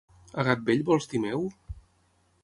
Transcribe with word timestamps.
A 0.43 0.45
gat 0.45 0.63
vell 0.69 0.81
vols 0.87 1.05
dir 1.11 1.21
meu? 1.25 1.43